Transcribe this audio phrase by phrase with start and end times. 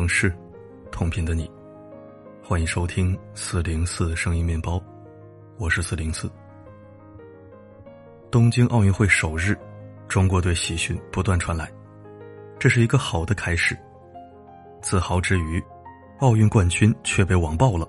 [0.00, 0.34] 城市，
[0.90, 1.50] 同频的你，
[2.42, 4.82] 欢迎收听四零四声音面包，
[5.58, 6.26] 我是四零四。
[8.30, 9.54] 东京奥运会首日，
[10.08, 11.70] 中国队喜讯不断传来，
[12.58, 13.76] 这是一个好的开始。
[14.80, 15.62] 自豪之余，
[16.20, 17.86] 奥运冠军却被网爆了。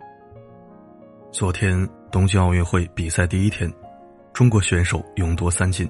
[1.31, 3.73] 昨天东京奥运会比赛第一天，
[4.33, 5.89] 中国选手勇夺三金，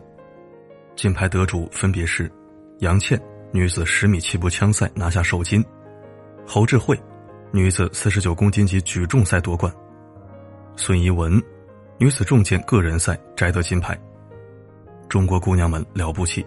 [0.95, 2.31] 金牌得主分别是
[2.81, 3.19] 杨倩。
[3.53, 5.61] 女子十米气步枪赛拿下首金，
[6.53, 7.01] 侯智慧，
[7.53, 9.73] 女子四十九公斤级举重赛夺冠，
[10.75, 11.41] 孙怡文，
[11.97, 13.97] 女子重剑个人赛摘得金牌。
[15.07, 16.45] 中国姑娘们了不起。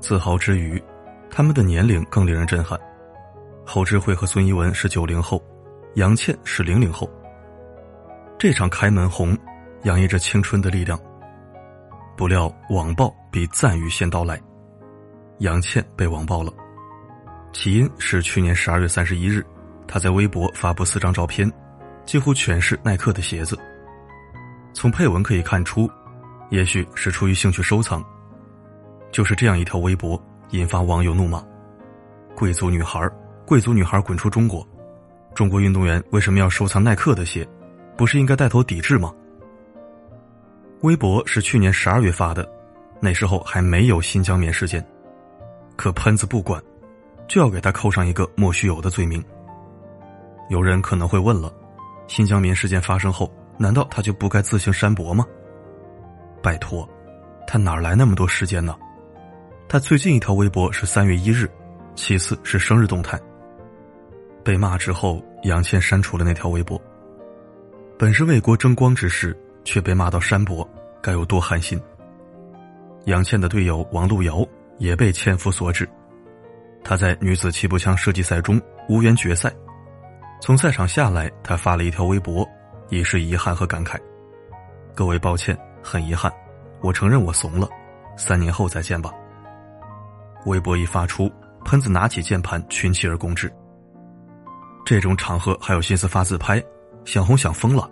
[0.00, 0.82] 自豪之余，
[1.30, 2.80] 她们的年龄更令人震撼。
[3.62, 5.38] 侯智慧和孙怡文是九零后，
[5.96, 7.06] 杨倩是零零后。
[8.38, 9.36] 这场开门红，
[9.82, 10.98] 洋溢着青春的力量。
[12.16, 14.40] 不料网暴比赞誉先到来。
[15.40, 16.50] 杨倩被网暴了，
[17.52, 19.44] 起因是去年十二月三十一日，
[19.86, 21.50] 他在微博发布四张照片，
[22.04, 23.58] 几乎全是耐克的鞋子。
[24.72, 25.90] 从配文可以看出，
[26.50, 28.04] 也许是出于兴趣收藏。
[29.10, 31.42] 就是这样一条微博，引发网友怒骂
[32.36, 33.00] ：“贵族女孩，
[33.46, 34.66] 贵族女孩滚出中国！
[35.34, 37.48] 中国运动员为什么要收藏耐克的鞋？
[37.96, 39.12] 不是应该带头抵制吗？”
[40.82, 42.48] 微博是去年十二月发的，
[43.00, 44.86] 那时候还没有新疆棉事件。
[45.74, 46.62] 可喷子不管，
[47.28, 49.22] 就要给他扣上一个莫须有的罪名。
[50.48, 51.52] 有人可能会问了：
[52.06, 55.26] 新疆棉事件发生后，难道他就不该自行删博吗？
[56.42, 56.88] 拜托，
[57.46, 58.74] 他哪来那么多时间呢？
[59.68, 61.48] 他最近一条微博是三月一日，
[61.94, 63.20] 其次是生日动态。
[64.42, 66.80] 被骂之后，杨倩删除了那条微博。
[67.98, 70.66] 本是为国争光之事，却被骂到删博，
[71.02, 71.78] 该有多寒心？
[73.04, 74.46] 杨倩的队友王璐瑶。
[74.78, 75.88] 也被千夫所指，
[76.84, 79.52] 他在女子气步枪射击赛中无缘决赛，
[80.40, 82.48] 从赛场下来，他发了一条微博，
[82.88, 83.98] 以示遗憾和感慨
[84.94, 86.32] ：“各位抱歉，很遗憾，
[86.80, 87.68] 我承认我怂了，
[88.16, 89.12] 三年后再见吧。”
[90.46, 91.30] 微博一发出，
[91.64, 93.52] 喷子拿起键盘群起而攻之。
[94.86, 96.62] 这种场合还有心思发自拍，
[97.04, 97.90] 想红想疯了，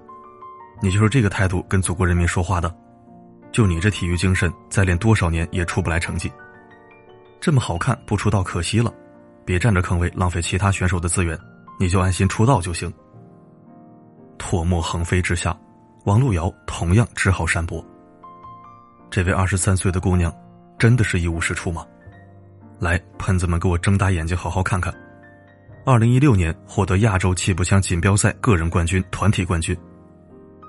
[0.81, 2.75] 你就是这个态度跟祖国人民说话的？
[3.53, 6.33] 就你这体育精神，再练多少年也出不来成绩。
[7.41, 8.93] 这么好看不出道可惜了，
[9.45, 11.39] 别占着坑位浪费其他选手的资源，
[11.79, 12.93] 你就安心出道就行。
[14.39, 15.57] 唾沫横飞之下，
[16.05, 17.85] 王璐瑶同样只好删博。
[19.11, 20.35] 这位二十三岁的姑娘，
[20.79, 21.87] 真的是一无是处吗？
[22.81, 24.93] 来，喷子们给我睁大眼睛好好看看。
[25.85, 29.77] 二零一六年获得亚洲气步枪锦标赛个人冠军、团体冠军。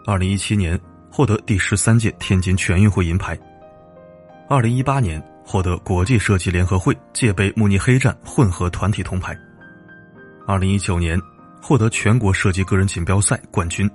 [0.06, 0.79] 二零一七年
[1.11, 3.38] 获得第十三届天津全运会银牌。
[4.47, 5.19] 二零一八年。
[5.49, 9.33] 获得国际射击联合会界杯慕尼黑站混合团体铜牌。
[10.45, 11.17] 二零一九年
[11.61, 13.89] 获得全国射击个人锦标赛冠军。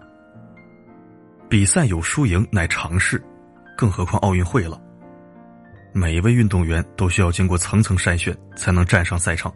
[1.51, 3.23] 比赛有输赢乃常事，
[3.77, 4.81] 更何况奥运会了。
[5.93, 9.53] 每一位运动员都需要经过层层筛选才能站上赛场。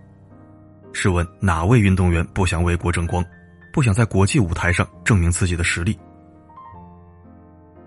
[0.93, 3.25] 试问哪位运动员不想为国争光，
[3.73, 5.99] 不想在国际舞台上证明自己的实力？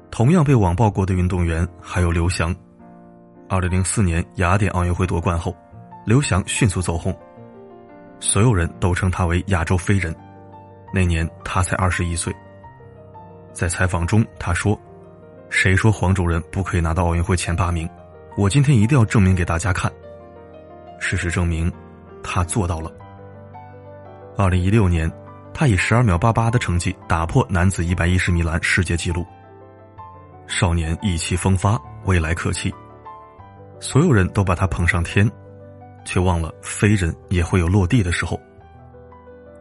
[0.10, 2.56] 同样被网暴过的运动员还有刘翔。
[3.52, 5.56] 二零零四年雅典奥运会夺冠后，
[6.06, 7.18] 刘翔迅速走红，
[8.20, 10.16] 所有人都称他为“亚洲飞人”。
[10.94, 12.32] 那年他才二十一岁。
[13.52, 14.80] 在采访中，他说
[15.50, 17.90] ：“谁说黄种人不可以拿到奥运会前八名？
[18.38, 19.92] 我今天一定要证明给大家看。”
[21.02, 21.74] 事实证明，
[22.22, 22.92] 他做到了。
[24.38, 25.12] 二零一六年，
[25.56, 29.26] 他以十二秒八八的成绩打破男子一百一十米栏世界纪录。
[30.46, 32.72] 少年意气风发，未来可期。
[33.80, 35.30] 所有人都把他捧上天，
[36.06, 38.40] 却忘了飞人也会有落地的时候。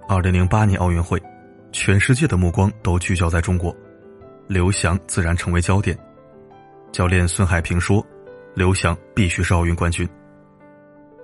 [0.08, 1.22] 二零零八年奥运会，
[1.70, 3.74] 全世界的目光都聚焦在中国，
[4.46, 5.96] 刘翔自然成为焦点。
[6.90, 8.04] 教练孙海平说
[8.56, 10.08] ：“刘翔必须是奥运冠军。”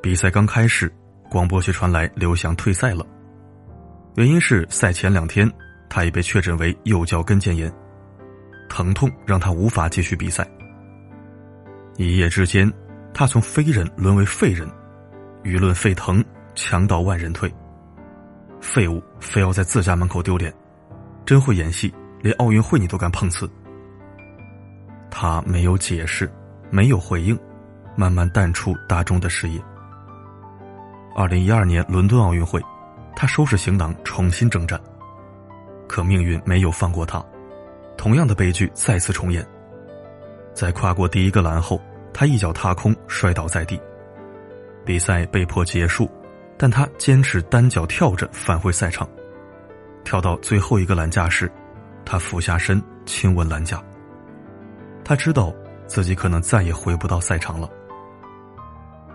[0.03, 0.93] 比赛刚开始，
[1.31, 3.05] 广播却传来刘翔退赛了，
[4.17, 5.51] 原因是赛前两天
[5.89, 7.73] 他已被确诊为右脚跟腱炎，
[8.69, 10.47] 疼痛让他无法继续比赛。
[11.97, 12.71] 一夜之间。
[13.15, 14.69] 他从飞人沦为废人，
[15.45, 16.23] 舆论沸腾，
[16.57, 17.51] 墙倒万人退。
[18.61, 20.53] 废物非要在自家门口丢脸，
[21.25, 23.49] 真会演戏，连奥运会你都敢碰瓷。
[25.11, 26.29] 他没有解释，
[26.71, 27.39] 没有回应，
[27.95, 29.63] 慢慢淡出大众的视野。
[31.15, 32.61] 二零一二年伦敦奥运会，
[33.15, 34.81] 他收拾行囊重新征战，
[35.87, 37.25] 可命运没有放过他，
[37.97, 39.47] 同样的悲剧再次重演。
[40.53, 41.81] 在跨过第一个栏后。
[42.15, 43.79] 他一脚踏空，摔倒在地，
[44.87, 46.09] 比赛被迫结束，
[46.57, 49.07] 但他坚持单脚跳着返回赛场。
[50.05, 51.51] 跳到最后一个栏架时，
[52.05, 53.83] 他俯下身亲吻栏架。
[55.05, 55.53] 他知道
[55.89, 57.69] 自己可能再也回不到赛场了。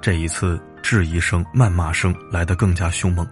[0.01, 3.25] 这一次，质疑声、谩骂声来得更加凶猛。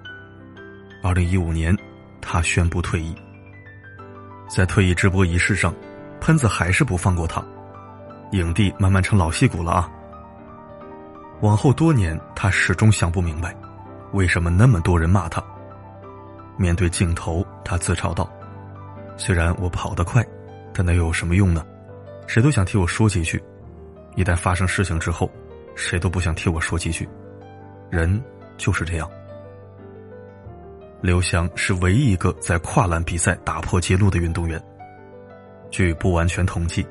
[1.04, 1.76] 二零一五年，
[2.22, 3.14] 他宣布退役。
[4.48, 5.76] 在退役直播仪式上，
[6.22, 7.44] 喷子还是不放过他。
[8.32, 9.90] 影帝慢慢成老戏骨了啊！
[11.42, 13.56] 往后多年，他始终想不明白，
[14.12, 15.44] 为什么那么多人骂他。
[16.58, 18.30] 面对镜头，他自嘲道
[19.16, 20.26] ：“虽然我跑得快，
[20.74, 21.66] 但那又有什么用呢？
[22.26, 23.42] 谁都想替我说几句。
[24.16, 25.30] 一旦发生事情之后，
[25.76, 27.08] 谁都不想替我说几句。
[27.90, 28.22] 人
[28.58, 29.10] 就是这样。”
[31.00, 34.60] 刘翔是唯一一个在跨栏比赛打破纪录的运动员。
[35.70, 36.84] 据不完全统计，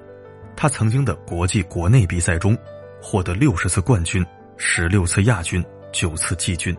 [0.56, 2.56] 他曾经的国际、国内比赛中，
[3.02, 4.24] 获得六十次冠军、
[4.56, 5.62] 十六次亚军、
[5.92, 6.74] 九次季军。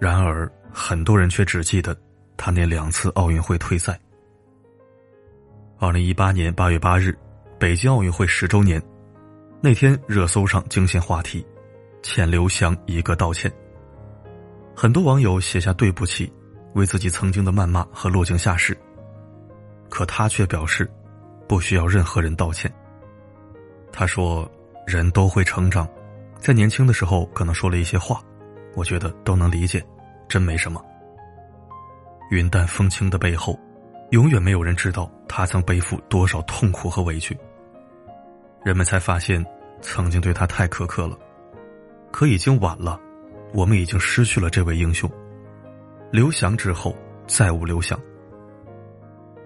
[0.00, 1.96] 然而，很多人却只记得
[2.36, 3.98] 他那两次奥运会退赛。
[5.78, 7.16] 二零一八年八月八日，
[7.58, 8.82] 北京奥运会十周年，
[9.60, 11.46] 那天热搜上惊现话题
[12.02, 13.50] ：“欠刘翔一个道歉。”
[14.74, 16.32] 很多网友写下对不起，
[16.74, 18.76] 为自己曾经的谩骂和落井下石。
[19.88, 20.90] 可他却表示，
[21.52, 22.72] 不需要任何人道歉。
[23.92, 24.50] 他说
[24.88, 25.86] ：“人都会成长，
[26.38, 28.22] 在年轻的时候可能说了一些话，
[28.74, 29.84] 我觉得都能理解。”
[30.26, 30.82] 真没什么。
[32.30, 33.60] 云淡风轻的背后，
[34.12, 37.36] 永远没有人知道他曾背负多少痛苦和委屈。
[38.64, 39.44] 人们才发现，
[39.82, 41.18] 曾经对他太苛刻了。
[42.10, 42.98] 可已经晚了，
[43.52, 45.06] 我们已经失去了这位英雄。
[46.10, 46.96] 刘翔之后，
[47.26, 48.00] 再无刘翔。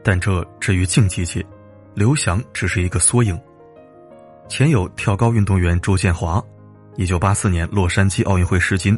[0.05, 1.45] 但这至于竞技界，
[1.97, 3.41] 刘翔只是一个缩影。
[4.49, 6.45] 前有跳高运动员周建华，
[6.97, 8.97] 一九八四年洛杉矶奥运会失金，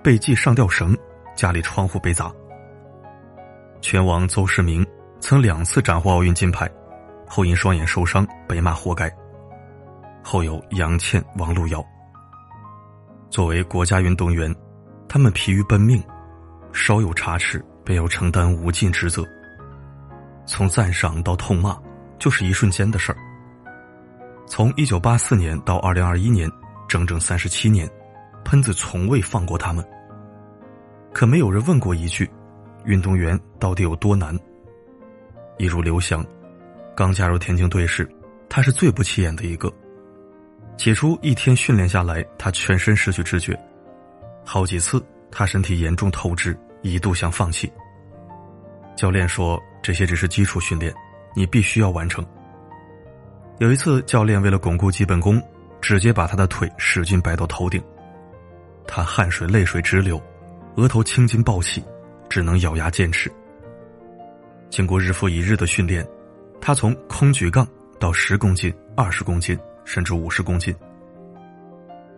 [0.00, 0.96] 被系上吊绳。
[1.34, 2.32] 家里窗户被砸。
[3.82, 4.86] 拳王邹市明
[5.20, 6.70] 曾两次斩获奥运金牌，
[7.26, 9.12] 后因双眼受伤被骂活该。
[10.22, 11.84] 后有杨倩、王璐瑶。
[13.28, 14.54] 作为国家运动员，
[15.08, 16.00] 他们疲于奔命，
[16.72, 19.24] 稍有差池便要承担无尽职责。
[20.46, 21.76] 从赞赏到痛骂，
[22.18, 23.18] 就是一瞬间的事儿。
[24.46, 26.50] 从一九八四年到二零二一年，
[26.88, 27.90] 整整三十七年，
[28.44, 29.84] 喷子从未放过他们。
[31.12, 32.30] 可没有人问过一句：
[32.84, 34.38] 运动员到底有多难？
[35.58, 36.24] 一如刘翔，
[36.94, 38.08] 刚加入田径队时，
[38.48, 39.72] 他是最不起眼的一个。
[40.76, 43.58] 起初一天训练下来，他全身失去知觉，
[44.44, 47.72] 好几次他身体严重透支，一度想放弃。
[48.94, 50.94] 教练说：“这些只是基础训练，
[51.36, 52.26] 你必须要完成。”
[53.60, 55.40] 有一次，教练为了巩固基本功，
[55.80, 57.80] 直接把他的腿使劲摆到头顶，
[58.86, 60.20] 他汗水泪水直流。
[60.76, 61.82] 额头青筋暴起，
[62.28, 63.32] 只能咬牙坚持。
[64.68, 66.06] 经过日复一日的训练，
[66.60, 67.66] 他从空举杠
[67.98, 70.74] 到十公斤、二十公斤，甚至五十公斤。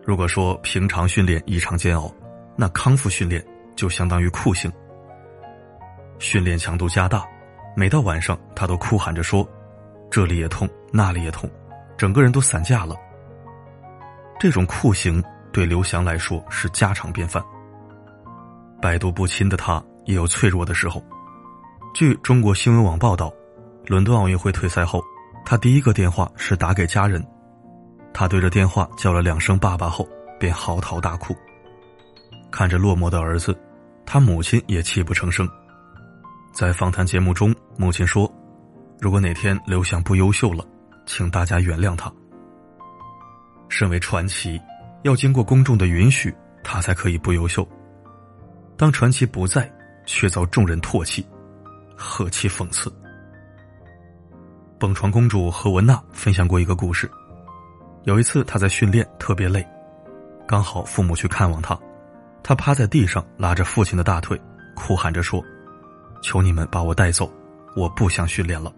[0.03, 2.13] 如果说平常训练异常煎熬，
[2.57, 3.41] 那康复训练
[3.77, 4.69] 就相当于酷刑。
[6.17, 7.25] 训练强度加大，
[7.75, 9.47] 每到晚上他都哭喊着说
[10.11, 11.49] ：“这里也痛，那里也痛，
[11.97, 12.95] 整个人都散架了。”
[14.39, 17.43] 这种酷刑对刘翔来说是家常便饭。
[18.81, 21.03] 百毒不侵的他也有脆弱的时候。
[21.93, 23.33] 据中国新闻网报道，
[23.87, 25.03] 伦敦奥运会退赛后，
[25.45, 27.25] 他第一个电话是打给家人。
[28.13, 30.07] 他对着电话叫了两声“爸爸”后，
[30.39, 31.35] 便嚎啕大哭。
[32.51, 33.57] 看着落寞的儿子，
[34.05, 35.49] 他母亲也泣不成声。
[36.51, 38.29] 在访谈节目中，母亲说
[38.99, 40.65] ：“如果哪天刘翔不优秀了，
[41.05, 42.11] 请大家原谅他。
[43.69, 44.59] 身为传奇，
[45.03, 47.67] 要经过公众的允许，他才可以不优秀。”
[48.75, 49.71] 当传奇不在，
[50.05, 51.25] 却遭众人唾弃，
[51.95, 52.91] 何其讽刺！
[54.79, 57.09] 蹦床公主何文娜分享过一个故事：
[58.03, 59.65] 有一次她在训练，特别累，
[60.47, 61.77] 刚好父母去看望她，
[62.41, 64.41] 她趴在地上拉着父亲的大腿，
[64.75, 65.43] 哭喊着说
[66.21, 67.31] ：“求你们把我带走，
[67.75, 68.73] 我不想训练了。”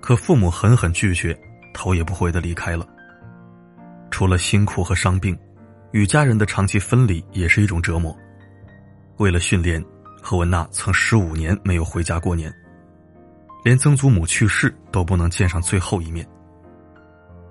[0.00, 1.38] 可父母狠狠拒绝，
[1.74, 2.86] 头也不回的离开了。
[4.10, 5.38] 除了辛苦和伤病，
[5.92, 8.16] 与家人的长期分离也是一种折磨。
[9.18, 9.84] 为了训练，
[10.22, 12.52] 何文娜曾十五年没有回家过年，
[13.62, 16.26] 连曾祖母去世都不能见上最后一面。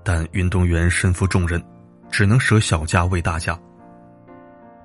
[0.03, 1.63] 但运动员身负重任，
[2.09, 3.57] 只能舍小家为大家。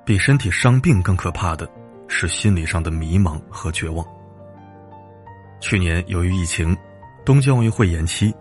[0.04, 1.66] 比身体伤病更可怕的
[2.08, 4.06] 是心理上的迷茫和绝望。
[5.60, 6.76] 去年由于疫情，
[7.24, 8.34] 东京奥运会延期，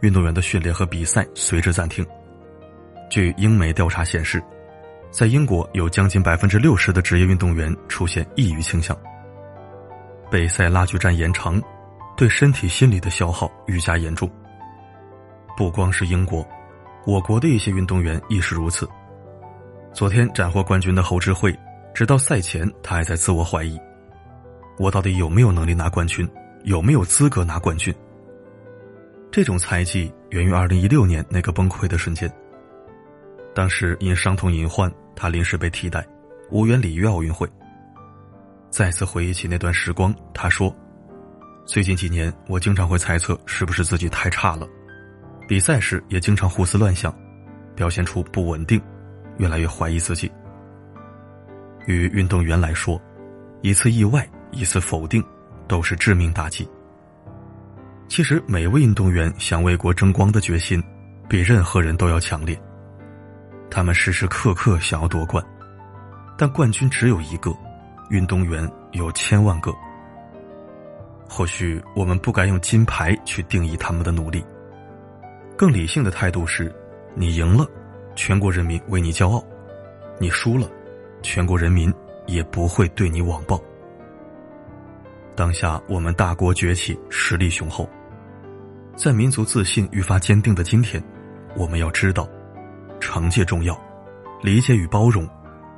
[0.00, 2.04] 运动员的训练和比赛随之暂停。
[3.08, 4.42] 据英媒调查显示。
[5.08, 8.94] 在英国有将近百分之六十的职业运动员出现抑郁倾向。
[10.30, 11.62] 备赛拉锯战延长，
[12.18, 14.30] 对身体心理的消耗愈加严重。
[15.56, 16.46] 不光是英国，
[17.06, 18.86] 我国的一些运动员亦是如此。
[19.94, 21.56] 昨天斩获冠军的侯智慧，
[21.96, 23.80] 直到赛前他还在自我怀疑：
[24.76, 26.28] 我到底有没有能力拿冠军？
[26.64, 27.94] 有没有资格拿冠军？
[29.32, 32.30] 这种猜忌源于二零一六年那个崩溃的瞬间。
[33.54, 36.06] 当时因伤痛隐患，他临时被替代，
[36.50, 37.48] 无缘里约奥运会。
[38.68, 40.70] 再次回忆起那段时光，他说
[41.64, 44.68] ：“最近几年，我经常会猜测是不是自己太差了，
[45.48, 47.10] 比赛时也经常胡思乱想，
[47.74, 48.78] 表现出不稳定，
[49.38, 50.30] 越来越怀疑自己。
[51.86, 53.00] 与运动员来说，
[53.62, 55.24] 一次意外，一次否定，
[55.66, 56.68] 都是致命打击。
[58.08, 60.82] 其实，每位运动员想为国争光的决心，
[61.28, 62.56] 比任何人都要强烈。”
[63.68, 65.44] 他们时时刻刻想要夺冠，
[66.38, 67.52] 但冠军只有一个，
[68.10, 69.74] 运动员有千万个。
[71.28, 74.44] 或许我们不该用金牌去定义他们的努力，
[75.56, 76.72] 更理性的态度是：
[77.14, 77.66] 你赢了，
[78.14, 79.44] 全国人民为你骄傲；
[80.20, 80.70] 你输了，
[81.26, 81.92] 全国人民
[82.26, 83.60] 也不会对你网暴。
[85.34, 87.90] 当下我们大国崛起，实力雄厚，
[88.94, 91.02] 在民族自信愈发坚定的今天，
[91.56, 92.28] 我们要知道。
[93.00, 93.78] 成绩重要，
[94.40, 95.28] 理解与包容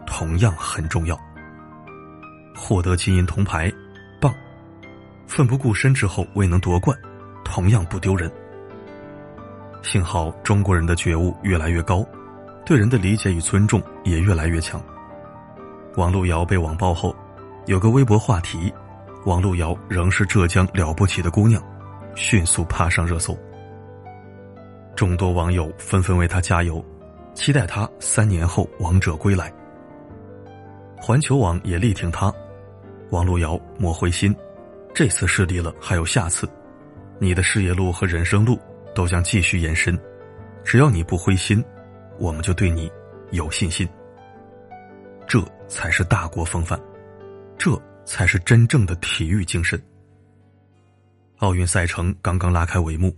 [0.06, 1.18] 同样很重要。
[2.54, 3.72] 获得金银铜牌，
[4.20, 4.30] 棒；
[5.26, 6.96] 奋不顾身之后未能夺冠，
[7.42, 8.30] 同样不丢人。
[9.82, 12.06] 幸好中国人的觉悟越来越高，
[12.66, 14.80] 对人的理解与尊重也越来越强。
[15.98, 17.12] 王璐瑶被网暴后，
[17.66, 18.72] 有个微博话题
[19.26, 21.60] ：“王璐瑶仍是浙江了不起的姑娘”，
[22.14, 23.36] 迅速爬上热搜。
[24.94, 26.82] 众多网友纷纷为她加油。
[27.34, 29.52] 期待他三年后王者归来。
[30.96, 32.32] 环球网也力挺他，
[33.10, 34.34] 王璐瑶莫灰心，
[34.92, 36.48] 这次失利了还有下次，
[37.20, 38.58] 你的事业路和人生路
[38.92, 39.96] 都将继续延伸，
[40.64, 41.64] 只要你不灰心，
[42.18, 42.90] 我们就对你
[43.30, 43.88] 有信心。
[45.28, 46.80] 这才是大国风范，
[47.58, 49.80] 这才是真正的体育精神。
[51.36, 53.14] 奥运赛程刚刚拉开帷幕，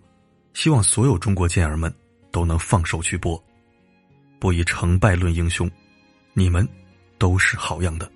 [0.52, 1.94] 希望所有中国健儿们
[2.32, 3.40] 都能放手去搏。
[4.40, 5.70] 不以成败论英雄，
[6.34, 6.68] 你们
[7.16, 8.10] 都是好样的。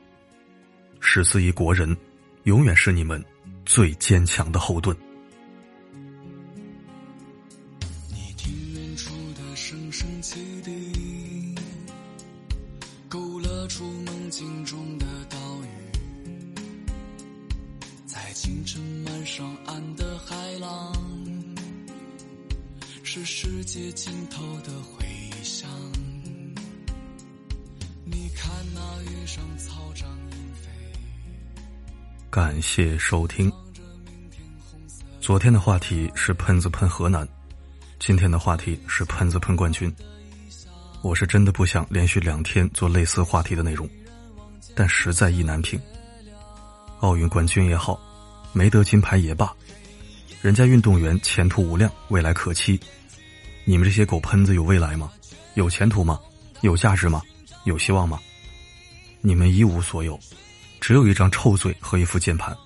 [0.99, 1.97] 十四亿国人，
[2.43, 3.25] 永远是你们
[3.65, 4.97] 最坚强的后盾。
[24.65, 25.07] 的回
[25.43, 25.69] 响。
[32.31, 33.53] 感谢收听。
[35.21, 37.29] 昨天的话题是喷子喷河南，
[38.01, 39.95] 今天的话题是喷子喷冠军。
[41.01, 43.89] 我是真的不想连续两天做类似话题的内容，
[44.75, 45.81] 但实在意难平。
[47.01, 48.01] 奥运冠军也好，
[48.53, 49.55] 没得金牌也罢，
[50.41, 52.81] 人家运动员前途无量，未来可期。
[53.65, 55.11] 你们这些狗喷子有未来吗？
[55.55, 56.21] 有前途吗？
[56.61, 57.23] 有价值吗？
[57.65, 58.21] 有希望吗？
[59.21, 60.19] 你们一无所有，
[60.81, 62.57] 只有一张臭嘴和一副键盘。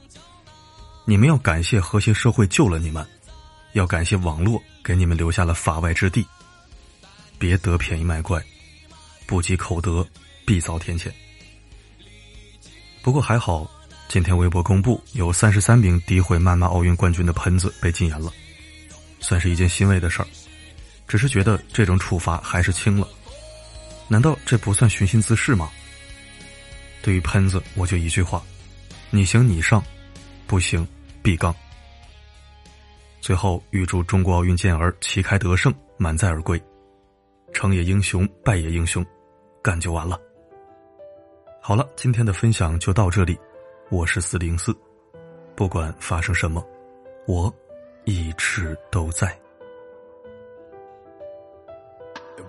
[1.05, 3.07] 你们要感谢和谐社会救了你们，
[3.75, 6.27] 要感谢网络给你们留下了法外之地。
[7.39, 8.45] 别得便宜卖乖，
[9.25, 10.05] 不积口德
[10.45, 11.13] 必遭天谴。
[13.03, 13.71] 不过还好，
[14.09, 18.33] 今天微博公布有三十三名诋毁谩骂奥运冠军的喷子被禁言了，
[19.21, 20.29] 算是一件欣慰的事儿。
[21.09, 23.09] 只是觉得这种处罚还是轻了，
[24.07, 25.71] 难道这不算寻衅滋事吗？
[27.03, 28.43] 对于喷子，我就一句话：
[29.11, 29.83] 你行你上，
[30.47, 30.87] 不行
[31.23, 31.55] 必刚。
[33.21, 36.63] 最后，预祝中国奥运健儿旗开得胜，满载而归。
[37.55, 39.05] 成也英雄，败也英雄，
[39.63, 40.21] 干就完了。
[41.63, 43.39] 好了，今天的分享就到这里。
[43.91, 44.77] 我是四零四，
[45.57, 46.63] 不管发生什么，
[47.27, 47.53] 我
[48.05, 49.35] 一直都在。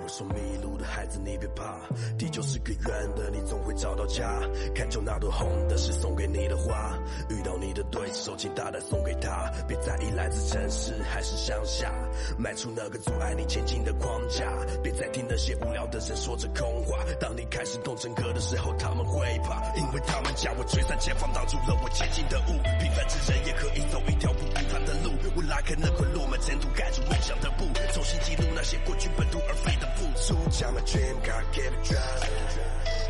[0.09, 1.79] 说迷路的孩子，你别怕，
[2.17, 4.41] 地球是个圆的，你总会找到家。
[4.73, 6.97] 看中那朵红的，是送给你的花。
[7.29, 9.51] 遇到你的对手，请大胆送给他。
[9.67, 11.93] 别在意来自城市还是乡下，
[12.37, 14.51] 迈出那个阻碍你前进的框架。
[15.39, 16.99] 那些无聊的人说着空话。
[17.17, 22.59] 当你开始动真格的时候，他们会怕，因为他们将我吹散前方，挡住了我前进的路。
[22.81, 25.13] 平凡之人也可以走一条不平凡的路。
[25.37, 29.87] 我拉开那块落满尘土，盖住梦想的布，重新记录那些过去本土而废的。
[29.95, 32.35] 付出，Got my dream, gotta keep it driving，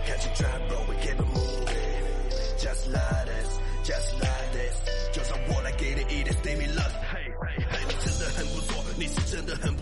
[0.06, 4.78] 看清 drive, bro, we keep it moving，just like this，just like this，
[5.12, 6.94] 就让我来给你一点 stimulus。
[7.10, 9.76] 嘿，嘿，嘿，你真的很不错，你是真的很，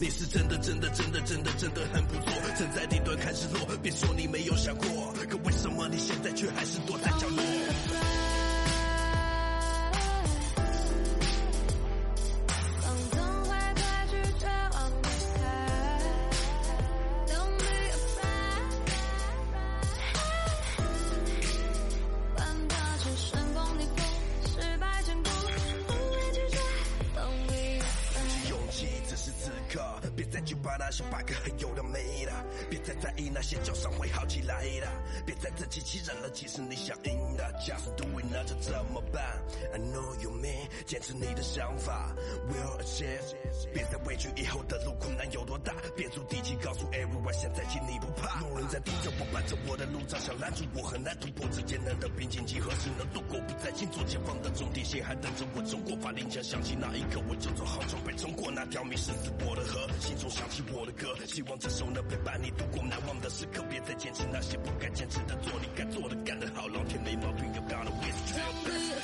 [0.00, 2.32] 你是真的真的真的真的真的很不错。
[2.58, 4.86] 站在顶端看日落，别说你没有想过，
[5.28, 7.53] 可为什么你现在却还是躲在角落？
[30.84, 32.32] 那些 bug 还有的没的，
[32.68, 34.86] 别再在意那些叫上会好起来的，
[35.24, 36.30] 别再自欺欺人了。
[36.30, 40.30] 其实你想赢的，just do it，那就怎么办？I know you
[40.86, 42.14] 坚持你的想法
[42.48, 43.34] ，will achieve。
[43.72, 48.40] 别再畏惧以后的路困难有多大，别足底气告诉 everyone，现在起你不怕。
[48.40, 53.40] 路人在盯着我，伴着我的路照，想拦住我很难突破之艰难的瓶颈，几何时能度过？
[53.40, 55.96] 不在星座前方的终点线还等着我冲过。
[56.04, 63.62] 发令枪响起那一刻，我就做好准备冲过那条迷失自我的河，心中响起我的歌，希望这首能陪伴你度过难忘的时刻。
[63.70, 69.03] 别再坚持那些不该坚持的，做你该做的，干得好，老天没毛病，有 gotta win。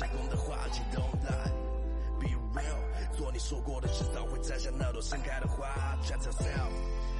[0.00, 2.28] 成功的话，请 don't lie，be
[2.58, 5.68] real，做你说过的，迟早会摘下那朵盛开的花。
[6.02, 6.72] Just yourself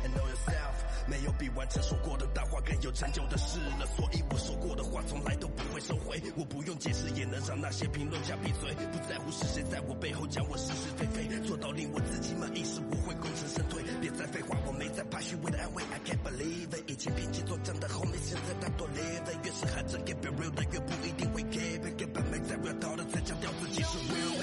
[0.03, 0.73] and know yourself，
[1.07, 3.87] 没有比完成说过的大话更有成就的事了。
[3.97, 13.83] 所以我说过的话从来都不会收回，我不用解释也能让那些评论家闭嘴，不在乎是谁在我背后讲我是是非非，做到令我自己满意时我会功成身退。
[14.01, 16.91] 别再废话，我没在怕虚伪的安慰，I can't believe it。
[16.91, 19.45] 以前拼劲做真的后面，现在太多 live，。
[19.45, 21.83] 越是喊着 get real 的，越不一定会 keep。
[21.99, 24.40] 根本没在 real 到的，在强调自己是 real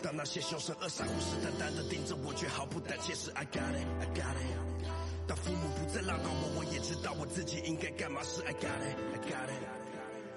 [0.00, 4.88] 当那些凶神恶煞虎视眈眈的盯着我，却毫不胆怯时，I got it，I got it。
[5.26, 9.87] 当父母不再唠叨我，我也知道我自己应该干嘛时，I got it，I got it。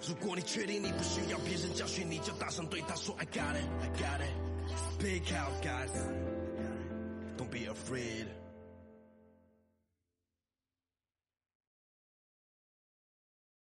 [0.08, 4.34] 如果你确定你不需要别人教训，你就大声对他说，I got it，I got it。
[5.00, 5.92] Speak out, guys.
[7.38, 8.26] Don't be afraid.